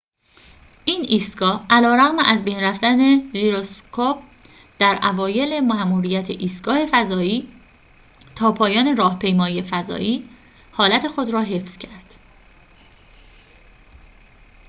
[0.85, 4.17] این ایستگاه علیرغم از بین رفتن ژیروسکوپ
[4.79, 7.61] در اوایل ماموریت ایستگاه فضایی
[8.35, 10.29] تا پایان راهپیمایی فضایی
[10.71, 12.13] حالت خود را حفظ کرد